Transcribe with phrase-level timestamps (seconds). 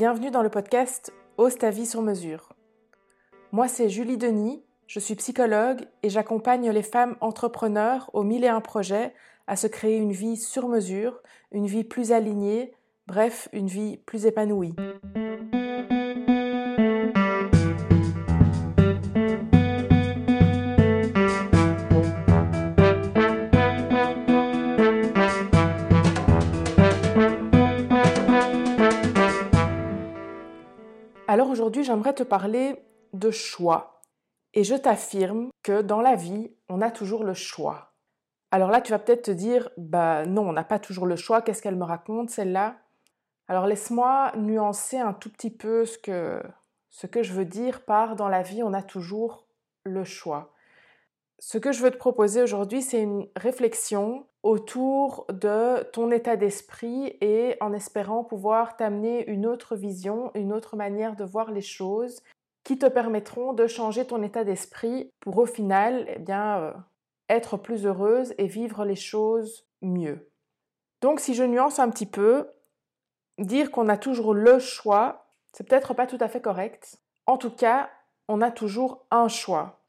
[0.00, 2.54] Bienvenue dans le podcast Ose ta vie sur mesure.
[3.52, 8.48] Moi c'est Julie Denis, je suis psychologue et j'accompagne les femmes entrepreneurs aux mille et
[8.48, 9.12] un projets
[9.46, 11.20] à se créer une vie sur mesure,
[11.52, 12.72] une vie plus alignée,
[13.08, 14.74] bref, une vie plus épanouie.
[31.70, 34.02] Aujourd'hui, j'aimerais te parler de choix.
[34.54, 37.92] Et je t'affirme que dans la vie, on a toujours le choix.
[38.50, 41.42] Alors là, tu vas peut-être te dire, bah non, on n'a pas toujours le choix,
[41.42, 42.78] qu'est-ce qu'elle me raconte celle-là?
[43.46, 46.42] Alors laisse-moi nuancer un tout petit peu ce que,
[46.88, 49.46] ce que je veux dire par dans la vie, on a toujours
[49.84, 50.52] le choix.
[51.42, 57.16] Ce que je veux te proposer aujourd'hui, c'est une réflexion autour de ton état d'esprit
[57.22, 62.20] et en espérant pouvoir t'amener une autre vision, une autre manière de voir les choses
[62.62, 66.72] qui te permettront de changer ton état d'esprit pour au final eh euh,
[67.30, 70.28] être plus heureuse et vivre les choses mieux.
[71.00, 72.50] Donc si je nuance un petit peu,
[73.38, 76.98] dire qu'on a toujours le choix, c'est peut-être pas tout à fait correct.
[77.24, 77.88] En tout cas,
[78.28, 79.79] on a toujours un choix.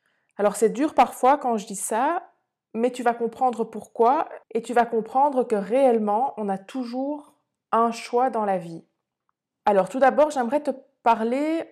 [0.42, 2.31] Alors c'est dur parfois quand je dis ça,
[2.73, 7.36] mais tu vas comprendre pourquoi et tu vas comprendre que réellement, on a toujours
[7.72, 8.83] un choix dans la vie.
[9.67, 10.72] Alors tout d'abord, j'aimerais te
[11.03, 11.70] parler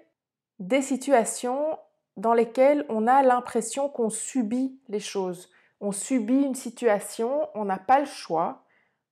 [0.59, 1.80] des situations
[2.16, 5.50] dans lesquelles on a l'impression qu'on subit les choses.
[5.81, 8.66] On subit une situation, on n'a pas le choix,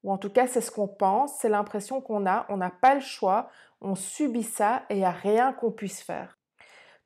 [0.04, 2.94] ou en tout cas c'est ce qu'on pense, c'est l'impression qu'on a, on n'a pas
[2.94, 3.50] le choix,
[3.82, 6.37] on subit ça et il n'y a rien qu'on puisse faire.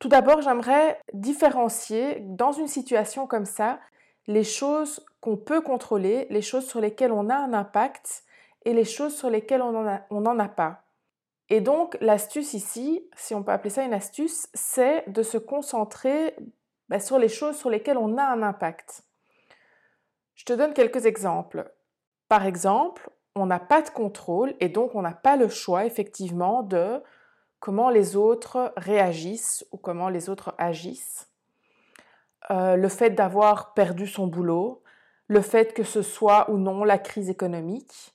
[0.01, 3.79] Tout d'abord, j'aimerais différencier dans une situation comme ça
[4.25, 8.23] les choses qu'on peut contrôler, les choses sur lesquelles on a un impact
[8.65, 9.71] et les choses sur lesquelles on
[10.21, 10.81] n'en a, pas.
[11.49, 16.35] Et donc, l'astuce ici, si on peut appeler ça une astuce, c'est de se concentrer
[16.89, 19.03] bah, sur les choses sur lesquelles on a un impact.
[20.33, 21.71] Je te donne quelques exemples.
[22.27, 26.63] Par exemple, on n'a pas de contrôle et donc on n'a pas le choix effectivement
[26.63, 27.03] de
[27.61, 31.29] comment les autres réagissent ou comment les autres agissent.
[32.49, 34.83] Euh, le fait d'avoir perdu son boulot,
[35.27, 38.13] le fait que ce soit ou non la crise économique,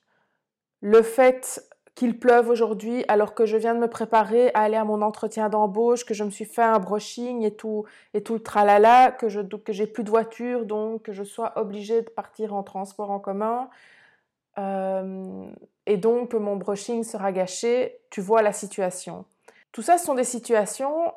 [0.81, 1.63] le fait
[1.95, 5.49] qu'il pleuve aujourd'hui alors que je viens de me préparer à aller à mon entretien
[5.49, 9.29] d'embauche, que je me suis fait un brushing et tout, et tout le tralala, que
[9.29, 13.09] je que j'ai plus de voiture, donc que je sois obligée de partir en transport
[13.11, 13.69] en commun,
[14.59, 15.47] euh,
[15.85, 19.25] et donc que mon brushing sera gâché, tu vois la situation.
[19.71, 21.13] Tout ça, ce sont des situations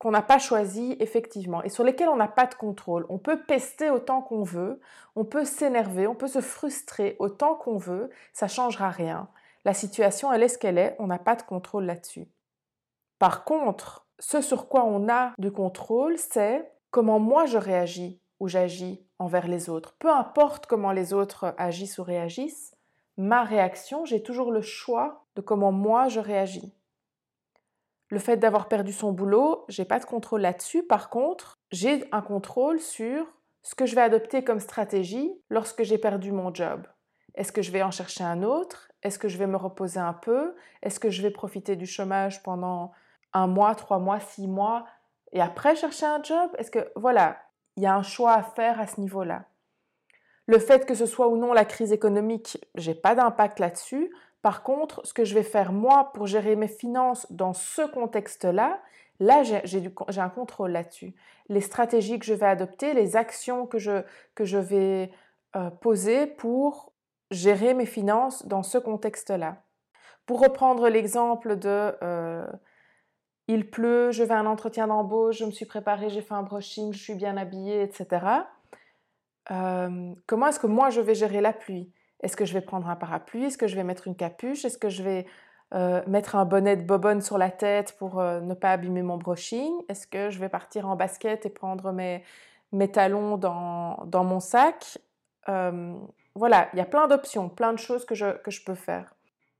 [0.00, 3.04] qu'on n'a pas choisies effectivement et sur lesquelles on n'a pas de contrôle.
[3.10, 4.80] On peut pester autant qu'on veut,
[5.14, 9.28] on peut s'énerver, on peut se frustrer autant qu'on veut, ça ne changera rien.
[9.66, 12.26] La situation, elle est ce qu'elle est, on n'a pas de contrôle là-dessus.
[13.18, 18.48] Par contre, ce sur quoi on a du contrôle, c'est comment moi je réagis ou
[18.48, 19.94] j'agis envers les autres.
[19.98, 22.74] Peu importe comment les autres agissent ou réagissent,
[23.18, 26.72] ma réaction, j'ai toujours le choix de comment moi je réagis.
[28.10, 30.82] Le fait d'avoir perdu son boulot, j'ai pas de contrôle là-dessus.
[30.82, 33.24] Par contre, j'ai un contrôle sur
[33.62, 36.86] ce que je vais adopter comme stratégie lorsque j'ai perdu mon job.
[37.34, 38.90] Est-ce que je vais en chercher un autre?
[39.02, 40.54] Est-ce que je vais me reposer un peu?
[40.82, 42.92] Est-ce que je vais profiter du chômage pendant
[43.32, 44.86] un mois, trois mois, six mois
[45.32, 46.50] et après chercher un job?
[46.58, 47.38] Est-ce que voilà,
[47.76, 49.44] il y a un choix à faire à ce niveau-là.
[50.46, 54.12] Le fait que ce soit ou non la crise économique, j'ai pas d'impact là-dessus.
[54.42, 58.80] Par contre, ce que je vais faire moi pour gérer mes finances dans ce contexte-là,
[59.18, 61.14] là, j'ai un contrôle là-dessus.
[61.48, 65.10] Les stratégies que je vais adopter, les actions que je, vais
[65.56, 66.92] euh, poser pour
[67.30, 69.62] gérer mes finances dans ce contexte-là.
[70.24, 72.46] Pour reprendre l'exemple de euh,
[73.46, 76.42] il pleut, je vais à un entretien d'embauche, je me suis préparée, j'ai fait un
[76.42, 78.24] brushing, je suis bien habillée, etc.
[79.50, 81.92] Euh, comment est-ce que moi je vais gérer la pluie?
[82.22, 83.44] Est-ce que je vais prendre un parapluie?
[83.44, 84.64] Est-ce que je vais mettre une capuche?
[84.64, 85.26] Est-ce que je vais
[85.74, 89.16] euh, mettre un bonnet de bobonne sur la tête pour euh, ne pas abîmer mon
[89.16, 89.72] brushing?
[89.88, 92.22] Est-ce que je vais partir en basket et prendre mes,
[92.72, 94.98] mes talons dans, dans mon sac?
[95.48, 95.94] Euh,
[96.34, 99.14] Voilà, il y a plein d'options, plein de choses que je, que je peux faire.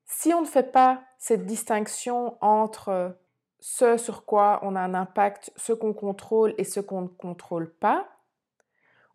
[0.06, 3.16] Si on ne fait pas cette distinction entre
[3.60, 7.72] ce sur quoi on a un impact, ce qu'on contrôle et ce qu'on ne contrôle
[7.74, 8.06] pas,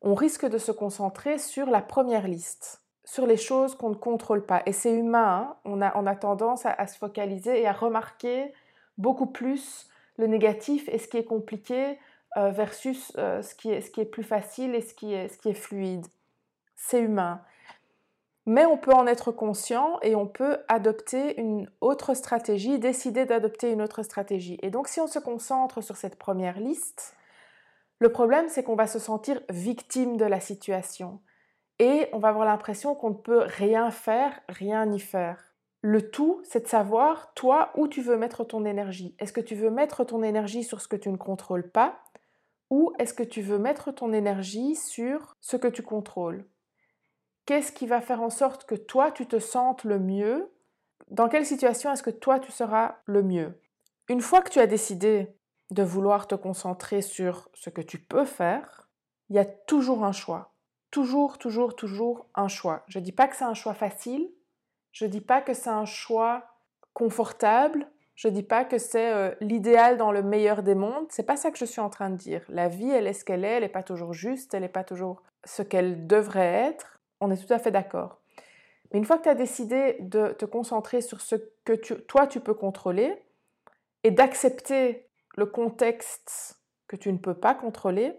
[0.02, 4.46] on risque de se concentrer sur la première liste sur les choses qu'on ne contrôle
[4.46, 4.64] pas.
[4.66, 5.58] Et c'est humain, hein.
[5.64, 8.52] on, a, on, a, tendance à, se focaliser et à remarquer
[8.98, 9.88] beaucoup plus
[10.18, 12.00] le négatif et ce qui est compliqué
[12.38, 15.30] euh, versus euh, ce, qui est, ce qui est plus facile et ce qui est,
[15.30, 16.08] ce qui est fluide.
[16.76, 17.42] C'est humain.
[18.48, 23.72] mais on peut en être conscient et on peut adopter une autre stratégie, décider d'adopter
[23.72, 24.58] une autre stratégie.
[24.62, 27.16] Et donc si on se concentre sur cette première liste,
[28.00, 31.20] le problème c'est qu'on va se sentir victime de la situation
[31.80, 35.56] et on va avoir l'impression qu'on ne peut rien faire, rien y faire.
[35.82, 39.16] Le tout, c'est de savoir, toi, où tu veux mettre ton énergie.
[39.20, 42.02] Est-ce que tu veux mettre ton énergie sur ce que tu ne contrôles pas
[42.72, 46.48] ou est-ce que tu veux mettre ton énergie sur ce que tu contrôles?
[47.46, 50.52] Qu'est-ce qui va faire en sorte que toi, tu te sentes le mieux?
[51.12, 53.62] Dans quelle situation est-ce que toi, tu seras le mieux?
[54.10, 55.36] Une fois que tu as décidé
[55.70, 58.90] de vouloir te concentrer sur ce que tu peux faire,
[59.30, 60.55] il y a toujours un choix.
[60.92, 62.84] Toujours, toujours, toujours un choix.
[62.88, 64.30] Je ne dis pas que c'est un choix facile,
[64.92, 66.46] je ne dis pas que c'est un choix
[66.94, 71.26] confortable, je ne dis pas que c'est euh, l'idéal dans le meilleur des mondes, c'est
[71.26, 72.44] pas ça que je suis en train de dire.
[72.48, 74.86] La vie, elle est ce qu'elle est, elle n'est pas toujours juste, elle n'est pas
[74.86, 77.00] toujours ce qu'elle devrait être.
[77.20, 78.22] On est tout à fait d'accord.
[78.92, 81.36] Mais une fois que tu as décidé de te concentrer sur ce
[81.66, 83.22] que toi tu peux contrôler
[84.04, 88.14] et d'accepter le contexte que tu ne peux pas contrôler,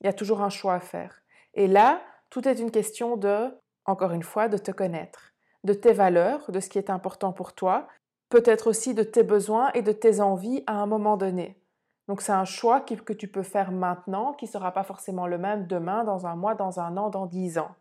[0.00, 1.22] il y a toujours un choix à faire.
[1.56, 2.00] Et là,
[2.30, 3.50] tout est une question de,
[3.86, 5.32] encore une fois, de te connaître,
[5.64, 7.88] de tes valeurs, de ce qui est important pour toi,
[8.28, 11.60] peut-être aussi de tes besoins et de tes envies à un moment donné.
[12.08, 15.38] Donc c'est un choix que tu peux faire maintenant qui ne sera pas forcément le
[15.38, 17.74] même demain, dans un mois, dans un an, dans dix ans.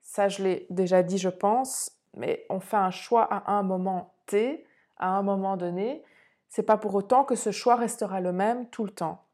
[0.00, 4.14] Ça, je l'ai déjà dit, je pense, mais on fait un choix à un moment
[4.26, 4.64] T,
[4.96, 6.02] à un moment donné.
[6.48, 9.24] C'est pas pour autant que ce choix restera le même tout le temps.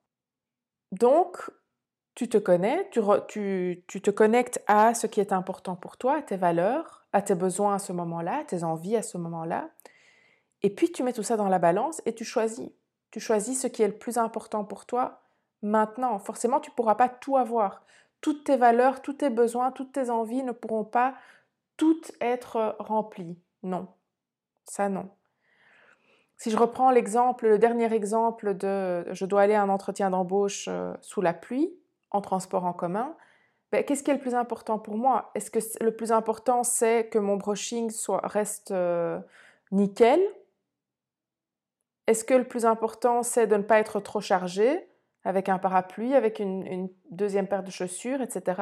[0.90, 1.50] Donc,
[2.14, 6.18] tu te connais, tu, tu, tu, te connectes à ce qui est important pour toi,
[6.18, 9.70] à tes valeurs, à tes besoins à ce moment-là, à tes envies à ce moment-là.
[10.62, 12.70] Et puis tu mets tout ça dans la balance et tu choisis.
[13.10, 15.22] Tu choisis ce qui est le plus important pour toi
[15.62, 16.18] maintenant.
[16.18, 17.84] Forcément, tu ne pourras pas tout avoir
[18.20, 21.14] toutes tes valeurs, tous tes besoins, toutes tes envies ne pourront pas
[21.76, 23.38] toutes être remplies.
[23.62, 23.88] Non,
[24.64, 25.08] ça non.
[26.36, 30.66] Si je reprends l'exemple, le dernier exemple de je dois aller à un entretien d'embauche
[30.68, 31.72] euh, sous la pluie,
[32.12, 33.16] en transport en commun,
[33.72, 35.30] ben, qu'est-ce qui est le plus important pour moi?
[35.34, 39.18] Est-ce que le plus important c'est que mon brushing soit, reste euh,
[39.70, 40.20] nickel?
[42.06, 44.86] Est-ce que le plus important c'est de ne pas être trop chargé
[45.24, 48.60] avec un parapluie, avec une, deuxième paire de chaussures, etc.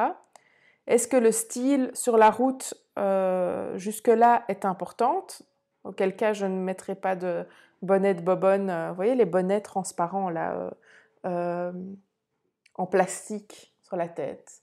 [0.87, 5.43] Est-ce que le style sur la route euh, jusque-là est importante?
[5.83, 7.47] Auquel cas, je ne mettrai pas de
[7.83, 8.71] bonnet de bobonne.
[8.71, 10.71] Euh, vous voyez les bonnets transparents là,
[12.81, 14.63] en plastique sur la tête.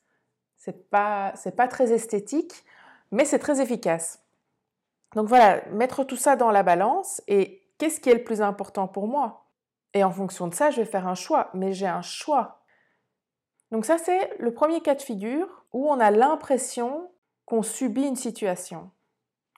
[0.58, 2.66] C'est pas, c'est pas très esthétique,
[3.12, 4.24] mais c'est très efficace.
[5.16, 8.88] Donc voilà, mettre tout ça dans la balance et qu'est-ce qui est le plus important
[8.88, 9.46] pour moi?
[9.94, 12.64] Et en fonction de ça, je vais faire un choix, mais j'ai un choix.
[13.72, 17.12] Donc ça, c'est le premier cas de figure où on a l'impression
[17.46, 18.90] qu'on subit une situation.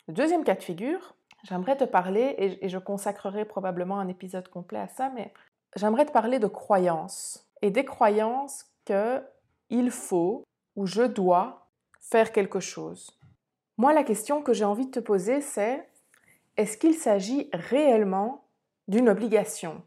[0.07, 4.79] Le deuxième cas de figure, j'aimerais te parler, et je consacrerai probablement un épisode complet
[4.79, 5.33] à ça, mais
[5.75, 7.48] j'aimerais te parler de croyances.
[7.61, 9.23] Et des croyances que
[9.69, 10.43] il faut
[10.75, 11.69] ou je dois
[11.99, 13.19] faire quelque chose.
[13.77, 15.87] Moi, la question que j'ai envie de te poser, c'est
[16.57, 18.45] est-ce qu'il s'agit réellement
[18.87, 19.83] d'une obligation?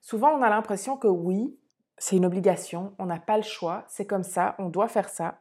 [0.00, 1.58] Souvent, on a l'impression que oui,
[1.98, 5.40] c'est une obligation, on n'a pas le choix, c'est comme ça, on doit faire ça.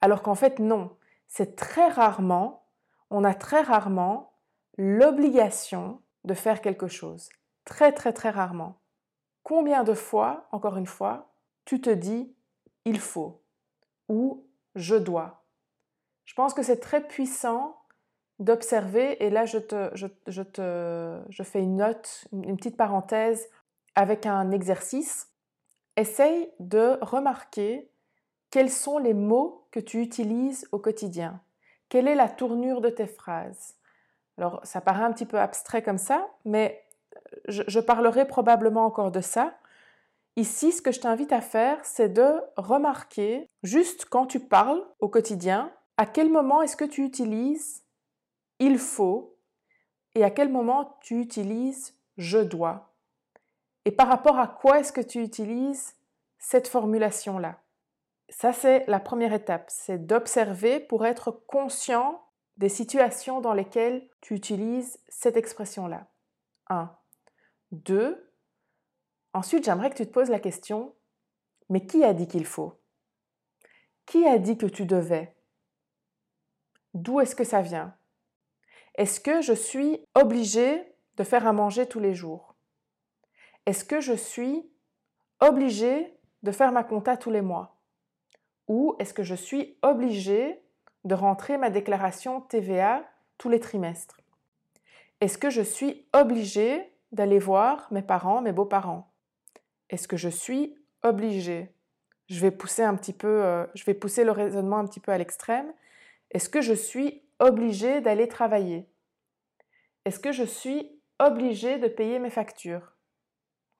[0.00, 0.96] Alors qu'en fait, non.
[1.28, 2.66] C'est très rarement,
[3.08, 4.34] on a très rarement
[4.76, 7.30] l'obligation de faire quelque chose.
[7.64, 8.81] Très, très, très rarement.
[9.42, 11.32] Combien de fois, encore une fois,
[11.64, 12.34] tu te dis
[12.84, 13.42] il faut
[14.08, 15.44] ou je dois
[16.24, 17.78] Je pense que c'est très puissant
[18.38, 23.48] d'observer, et là je, te, je, te, je fais une note, une petite parenthèse
[23.94, 25.30] avec un exercice,
[25.96, 27.90] essaye de remarquer
[28.50, 31.40] quels sont les mots que tu utilises au quotidien.
[31.88, 33.76] Quelle est la tournure de tes phrases?
[34.38, 36.82] Alors, ça paraît un petit peu abstrait comme ça, mais
[37.48, 39.54] je, parlerai probablement encore de ça.
[40.36, 45.08] Ici, ce que je t'invite à faire, c'est de remarquer, juste quand tu parles au
[45.08, 47.82] quotidien, à quel moment est-ce que tu utilises
[48.58, 49.36] il faut
[50.14, 52.92] et à quel moment tu utilises je dois
[53.84, 55.96] et par rapport à quoi est-ce que tu utilises
[56.38, 57.58] cette formulation-là
[58.28, 62.22] Ça, c'est la première étape, c'est d'observer pour être conscient
[62.56, 66.06] des situations dans lesquelles tu utilises cette expression-là.
[67.72, 68.30] Deux.
[69.32, 70.94] Ensuite, j'aimerais que tu te poses la question,
[71.70, 72.78] mais qui a dit qu'il faut?
[74.04, 75.34] Qui a dit que tu devais?
[76.92, 77.96] D'où est-ce que ça vient?
[78.96, 80.84] Est-ce que je suis obligée
[81.16, 82.54] de faire à manger tous les jours?
[83.64, 84.70] Est-ce que je suis
[85.40, 87.80] obligée de faire ma compta tous les mois?
[88.68, 90.62] Ou est-ce que je suis obligée
[91.04, 93.02] de rentrer ma déclaration TVA
[93.38, 94.20] tous les trimestres?
[95.22, 99.12] Est-ce que je suis obligée d'aller voir mes parents, mes beaux-parents
[99.90, 101.74] Est-ce que je suis obligée?
[102.28, 105.12] Je vais pousser un petit peu, euh, je vais pousser le raisonnement un petit peu
[105.12, 105.72] à l'extrême.
[106.30, 108.88] Est-ce que je suis obligée d'aller travailler?
[110.04, 112.92] Est-ce que je suis obligée de payer mes factures?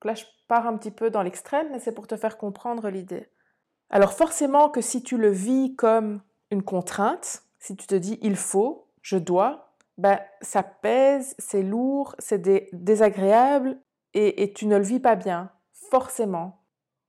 [0.05, 3.29] Là, je pars un petit peu dans l'extrême, mais c'est pour te faire comprendre l'idée.
[3.91, 8.37] Alors forcément que si tu le vis comme une contrainte, si tu te dis il
[8.37, 13.79] faut, je dois, ben, ça pèse, c'est lourd, c'est désagréable
[14.15, 15.51] et, tu ne le vis pas bien,
[15.91, 16.61] forcément.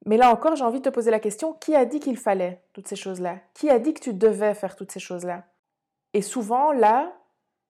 [0.06, 2.64] Mais là encore, j'ai envie de te poser la question, qui a dit qu'il fallait
[2.74, 3.40] toutes ces choses-là?
[3.54, 5.46] Qui a dit que tu devais faire toutes ces choses-là?
[6.14, 7.14] Et souvent, là,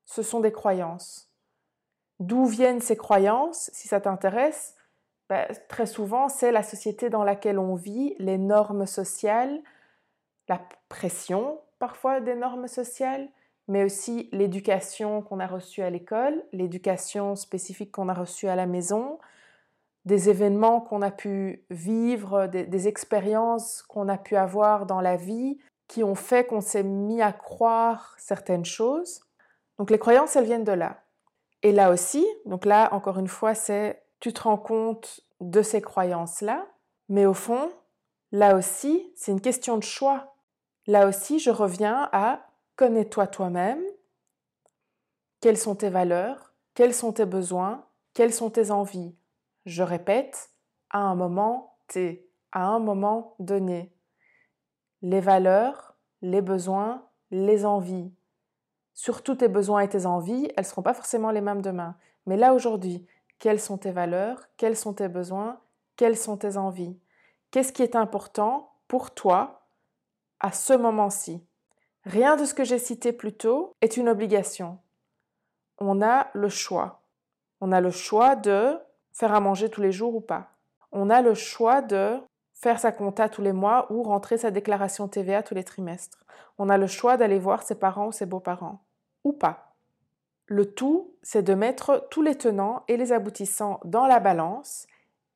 [0.06, 1.32] ce sont des croyances.
[2.20, 3.70] D'où viennent ces croyances?
[3.74, 4.76] Si ça t'intéresse,
[5.30, 9.62] ben, très souvent, c'est la société dans laquelle on vit, les normes sociales,
[10.48, 13.30] la pression parfois des normes sociales,
[13.68, 18.66] mais aussi l'éducation qu'on a reçue à l'école, l'éducation spécifique qu'on a reçue à la
[18.66, 19.20] maison,
[20.06, 25.58] des événements qu'on a pu vivre, des, expériences qu'on a pu avoir dans la vie
[25.88, 29.22] qui ont fait qu'on s'est mis à croire certaines choses.
[29.78, 31.04] Donc les croyances, elles viennent de là.
[31.62, 35.82] Et là aussi, donc là, encore une fois, c'est tu te rends compte de ces
[35.82, 36.66] croyances-là,
[37.10, 37.70] mais au fond,
[38.32, 40.36] là aussi, c'est une question de choix.
[40.88, 43.84] Là aussi, je reviens à connais-toi toi-même,
[45.42, 49.16] quelles sont tes valeurs, quels sont tes besoins, quelles sont tes envies?
[49.66, 50.52] Je répète,
[50.90, 53.94] à un moment T, à un moment donné.
[55.02, 58.14] Les valeurs, les besoins, les envies.
[58.94, 61.98] Surtout tes besoins et tes envies, elles ne seront pas forcément les mêmes demain.
[62.26, 63.06] Mais là aujourd'hui,
[63.40, 65.60] quelles sont tes valeurs, quels sont tes besoins,
[65.96, 66.98] quelles sont tes envies?
[67.52, 69.68] Qu'est-ce qui est important pour toi
[70.40, 71.46] à ce moment-ci?
[72.06, 74.80] Rien de ce que j'ai cité plus tôt est une obligation.
[75.78, 77.02] On a le choix.
[77.62, 78.78] On a le choix de
[79.14, 80.50] faire à manger tous les jours ou pas.
[80.92, 82.20] On a le choix de
[82.54, 86.26] faire sa compta tous les mois ou rentrer sa déclaration TVA tous les trimestres.
[86.58, 88.84] On a le choix d'aller voir ses parents ou ses beaux-parents
[89.24, 89.74] ou pas.
[90.46, 94.88] Le tout, c'est de mettre tous les tenants et les aboutissants dans la balance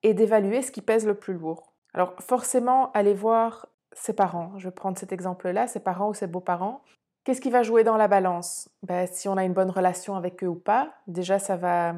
[0.03, 1.71] et d'évaluer ce qui pèse le plus lourd.
[1.93, 3.67] Alors forcément, aller voir
[3.99, 6.81] ses parents, je vais prendre cet exemple-là, ses parents ou ses beaux-parents.
[7.23, 8.69] Qu'est-ce qui va jouer dans la balance?
[8.83, 11.93] Ben, Si on a une bonne relation avec eux ou pas, déjà ça va,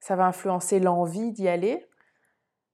[0.00, 1.86] ça va influencer l'envie d'y aller.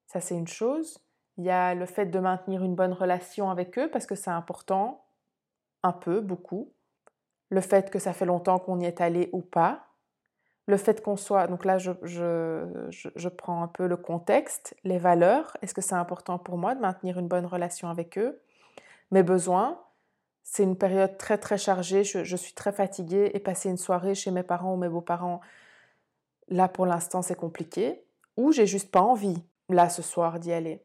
[0.06, 0.98] Ça c'est une chose.
[1.38, 4.30] Il y a le fait de maintenir une bonne relation avec eux parce que c'est
[4.30, 5.04] important,
[5.82, 6.72] un peu, beaucoup
[7.48, 9.85] le fait que ça fait longtemps qu'on y est allé ou pas,
[10.66, 15.56] le fait qu'on soit, donc là je, je, prends un peu le contexte, les valeurs,
[15.62, 18.40] est-ce que c'est important pour moi de maintenir une bonne relation avec eux,
[19.12, 19.80] mes besoins,
[20.42, 24.32] c'est une période très très chargée, je, suis très fatiguée et passer une soirée chez
[24.32, 25.40] mes parents ou mes beaux-parents,
[26.48, 28.02] là pour l'instant c'est compliqué,
[28.36, 30.82] ou j'ai juste pas envie, là ce soir, d'y aller.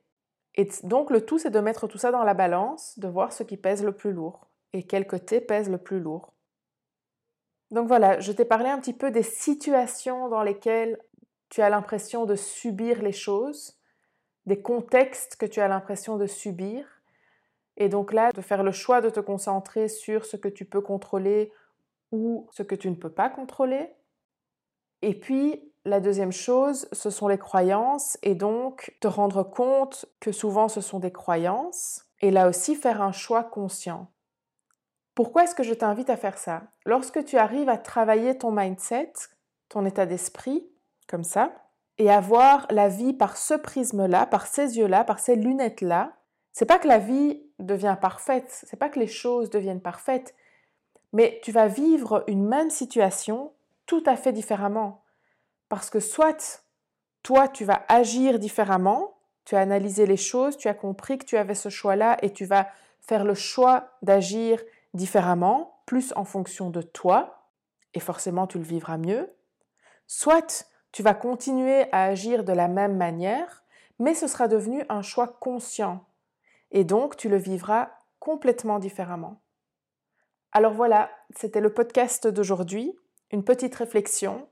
[0.56, 3.42] Et donc le tout c'est de mettre tout ça dans la balance, de voir ce
[3.42, 4.48] qui pèse le plus lourd.
[4.74, 6.34] Et quel côté pèse le plus lourd?
[7.72, 11.00] Donc voilà, je t'ai parlé un petit peu des situations dans lesquelles
[11.50, 13.78] tu as l'impression de subir les choses,
[14.46, 16.86] des contextes que tu as l'impression de subir.
[17.78, 20.82] Et donc là, de faire le choix de te concentrer sur ce que tu peux
[20.82, 21.52] contrôler
[22.12, 23.90] ou ce que tu ne peux pas contrôler.
[25.02, 30.32] Et puis, la deuxième chose, ce sont les croyances et donc te rendre compte que
[30.32, 34.12] souvent ce sont des croyances et là aussi faire un choix conscient.
[35.16, 36.64] Pourquoi est-ce que je t'invite à faire ça?
[36.86, 39.14] Lorsque tu arrives à travailler ton mindset,
[39.70, 40.66] ton état d'esprit,
[41.08, 41.52] comme ça,
[41.98, 46.14] et à voir la vie par ce prisme-là, par ces yeux-là, par ces lunettes-là,
[46.54, 50.34] c'est pas que la vie devient parfaite, c'est pas que les choses deviennent parfaites,
[51.14, 53.54] mais tu vas vivre une même situation
[53.86, 55.04] tout à fait différemment.
[55.70, 56.64] Parce que soit
[57.24, 61.38] toi, tu vas agir différemment, tu as analysé les choses, tu as compris que tu
[61.38, 62.68] avais ce choix-là et tu vas
[63.02, 64.62] faire le choix d'agir
[64.94, 67.50] différemment, plus en fonction de toi,
[67.94, 69.36] et forcément tu le vivras mieux,
[70.08, 73.64] soit tu vas continuer à agir de la même manière,
[74.00, 76.06] mais ce sera devenu un choix conscient,
[76.72, 79.42] et donc tu le vivras complètement différemment.
[80.52, 82.94] Alors voilà, c'était le podcast d'aujourd'hui,
[83.32, 84.50] une petite réflexion.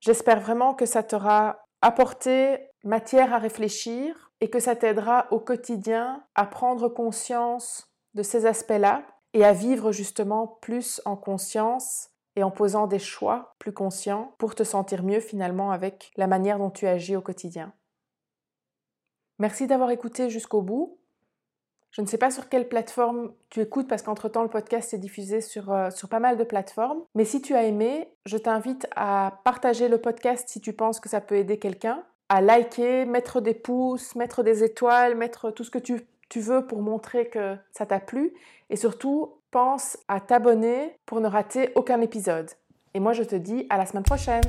[0.00, 6.24] J'espère vraiment que ça t'aura apporté matière à réfléchir et que ça t'aidera au quotidien
[6.34, 9.02] à prendre conscience de ces aspects-là
[9.36, 14.54] et à vivre justement plus en conscience et en posant des choix plus conscients pour
[14.54, 17.74] te sentir mieux finalement avec la manière dont tu agis au quotidien.
[19.38, 20.98] Merci d'avoir écouté jusqu'au bout.
[21.90, 25.42] Je ne sais pas sur quelle plateforme tu écoutes parce qu'entre-temps le podcast est diffusé
[25.42, 27.02] sur, euh, sur pas mal de plateformes.
[27.14, 31.10] Mais si tu as aimé, je t'invite à partager le podcast si tu penses que
[31.10, 35.70] ça peut aider quelqu'un, à liker, mettre des pouces, mettre des étoiles, mettre tout ce
[35.70, 38.32] que tu, tu veux pour montrer que ça t'a plu.
[38.70, 42.50] Et surtout, pense à t'abonner pour ne rater aucun épisode.
[42.94, 44.44] Et moi je te dis à la semaine prochaine